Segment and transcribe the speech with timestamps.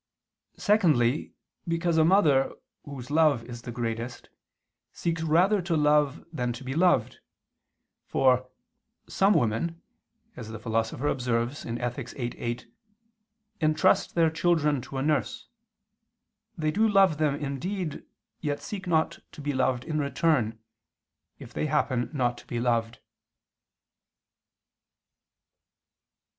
[0.57, 1.35] Secondly,
[1.67, 2.55] because a mother,
[2.85, 4.29] whose love is the greatest,
[4.91, 7.19] seeks rather to love than to be loved:
[8.07, 8.49] for
[9.07, 9.79] "some women,"
[10.35, 12.09] as the Philosopher observes (Ethic.
[12.17, 12.65] viii, 8)
[13.61, 15.47] "entrust their children to a nurse;
[16.57, 18.03] they do love them indeed,
[18.39, 20.57] yet seek not to be loved in return,
[21.37, 22.97] if they happen not to be loved."